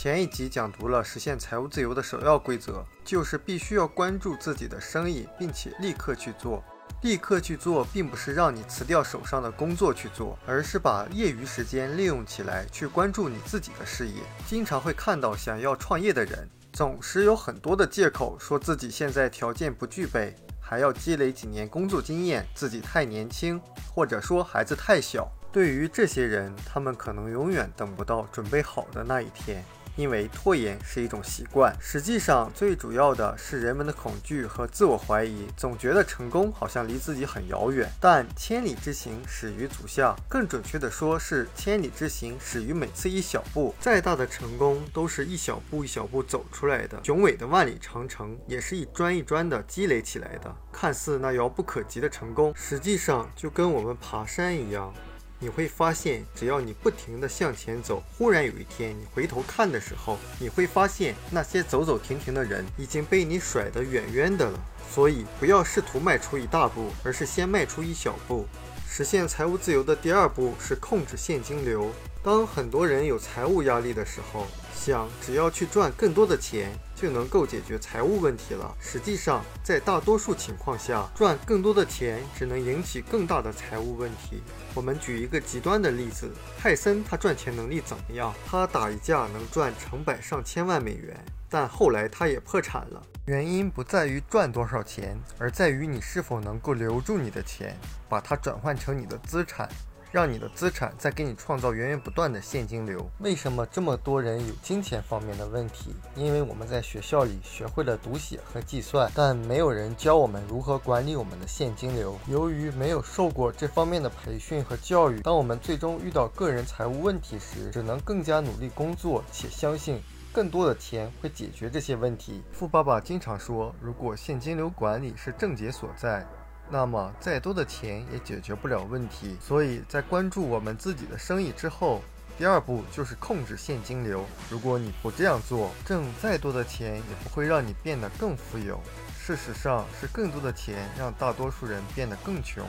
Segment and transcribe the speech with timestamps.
[0.00, 6.62] 前一集讲读了实现财务自由的首要规则，就是必须要关注自己的生意，并且立刻去做。
[7.02, 14.22] 立刻去做，并不是让你辞掉手上的工作去做，而是把业余时间利用起来，去关注你自己的事业。
[14.46, 23.60] 经常会看到想要创业的人，总是有很多的借口，说自己现在条件不具备，还要积累几年工作经验，自己太年轻，
[23.92, 25.28] 或者说孩子太小。
[25.50, 29.64] 对于这些人，他们可能永远等不到准备好的那一天。
[29.98, 37.90] 因为拖延是一种习惯，实际上最主要的是人们的恐惧和自我怀疑，总觉得成功好像离自己很遥远。
[38.00, 43.74] 但千里之行始于足下，更准确的说是千里之行始于每次一小步。
[43.80, 50.54] 再大的成功都是一小步一小步走出来的，雄伟的万里长城也是一砖一砖的积累起来的。
[50.70, 54.94] 看似那遥不可及的成功，实际上就跟我们爬山一样。
[55.40, 64.58] 你会发现，只要你不停地向前走，忽然有一天你回头看的时候，你会发现那些走走停停的人已经被你甩得远远的了。
[64.90, 68.46] 所以，不要试图迈出一大步，而是先迈出一小步。
[68.88, 71.90] 实现财务自由的第二步是控制现金流。
[72.22, 78.74] 当很多人有财务压力的时候，想只要去赚更多的钱就能够解决财务问题了。
[78.80, 84.42] 实际上，在大多数情况下，赚更多的钱只能引起更大的财务问题。
[84.74, 88.34] 我们举一个极端的例子，泰森他赚钱能力怎么样？
[88.44, 91.16] 他打一架能赚成百上千万美元，
[91.48, 93.02] 但后来他也破产了。
[93.26, 97.76] 原因不在于赚多少钱，而在于你是否能够留住你的钱，
[98.08, 99.68] 把它转换成你的资产。
[100.10, 103.08] 让你的资产再给你创造源源不断的现金流。
[103.18, 105.94] 为什么这么多人有金钱方面的问题？
[106.14, 112.18] 因为我们在学校里学会了读写和计算，但没有人教我们如何管理我们的现金流。
[112.26, 122.42] 由于没有受过这方面的培训和教育，当我们最终遇到个人财务问题时，只能更加努力工作，且相信更多的钱会解决这些问题。
[122.52, 126.26] 富爸爸经常说，如果现金流管理是症结所在。
[126.70, 129.36] 那么，再多的钱也解决不了问题。
[129.40, 132.02] 所以在关注我们自己的生意之后，
[132.36, 134.24] 第二步就是控制现金流。
[134.50, 138.80] 如果你不这样做，挣再多的钱也不会让你变得更富有。
[139.18, 142.64] 事实上，是更多的钱让大多数人变得更穷。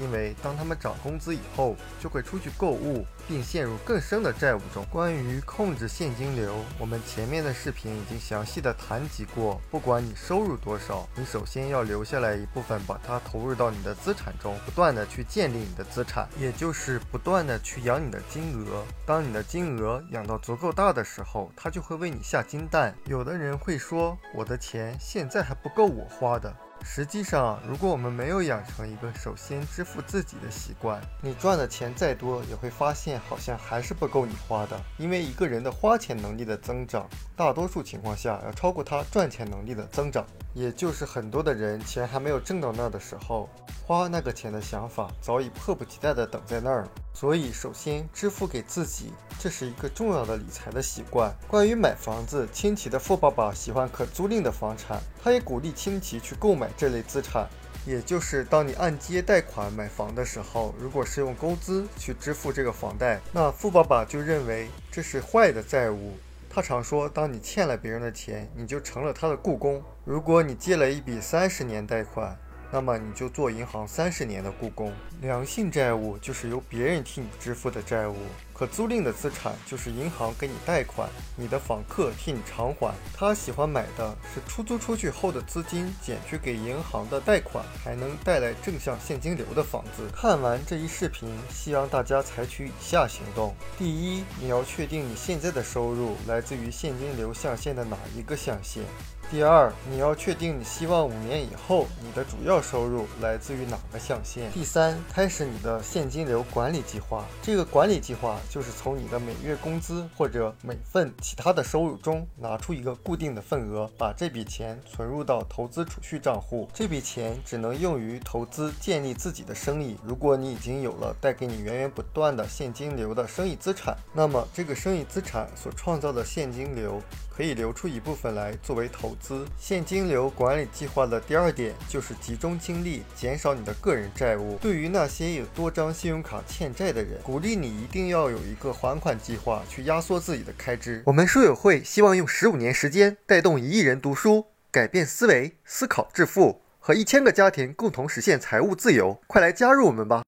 [0.00, 4.84] 因为当他们涨工资以后，就会出去购物，并陷入更深的债务中。
[4.90, 9.60] 关于控制现金流，我们前面的视频已经详细的谈及过。
[9.70, 18.84] 不管你收入多少，你首先要留下来一部分，把它投入到你的资产中，不断的去建立你的资产，也就是不断的去养你的金额。
[19.06, 22.94] 当你的金额养到足够大的时候，它就会为你下金蛋。
[23.06, 26.54] 有的人会说，我的钱现在还不够我花的。
[26.84, 34.78] 实际上，如果我们没有养成一个首先支付自己的习惯，你赚的钱再多，也会发现好像还是不够你花的。
[34.98, 40.26] 因为一个人的花钱能力的增长，大多数情况下要超过他赚钱能力的增长。
[40.54, 43.48] 也就是很多的人钱还没有挣到那的时候，
[43.92, 46.88] 花那个钱的想法早已迫不及待地等在那儿。
[47.12, 51.30] 所以，首先支付给自己，这是一个重要的理财的习惯。
[51.46, 57.46] 关于买房子，亲戚的富爸爸喜欢可租赁的房产，他也鼓励亲戚去购买这类资产。
[57.84, 66.16] 也就是当你按揭贷款买房的时候，如果是用工资去支付这个房贷，那富爸爸就认为这是坏的债务。
[66.48, 69.82] 他常说，当你欠了别人的钱，你就成了他的雇工。
[70.04, 72.38] 如果你借了一笔三十年贷款，
[72.72, 74.92] 那么你就做银行三十年的雇工。
[75.20, 78.16] 良性债务就是由别人替你支付的债务。
[78.54, 82.94] 可租赁的资产就是银行给你贷款，你的访客替你偿还。
[83.12, 90.08] 他喜欢买的是出租出去后的资金减去给银行的贷款，还能带来正向现金流的房子。
[90.14, 98.84] 看完这一视频，希望大家采取以下行动：第一，你要确定你现在的收入来自于现金流象限的哪一个象限。
[99.32, 104.52] 第二，你要确定你希望五年以后你的主要收入来自于哪个象限。
[104.52, 107.24] 第三，开始你的现金流管理计划。
[107.40, 116.68] 这个管理计划就是从你的每月工资或者每份其他的收入中拿出一个固定的份额，把这笔钱存入到投资储蓄账户。
[116.74, 119.96] 这笔钱只能用于投资建立自己的生意。
[120.04, 127.00] 如果你已经有了带给你源源不断的现金流的生意资产，那么这个生意资产所创造的现金流
[127.34, 129.16] 可以留出一部分来作为投。
[129.22, 134.58] 资现金流管理计划的第二点就是集中精力减少你的个人债务。
[134.60, 141.02] 对于那些有多张信用卡欠债的人，鼓励你一定要有一个还款计划，去压缩自己的开支。
[141.06, 149.20] 我们书友会希望用十五年时间带动一亿人读书，改变思维，思考致富，和一千个家庭共同实现财务自由。
[149.28, 150.20] 快来加入我们吧！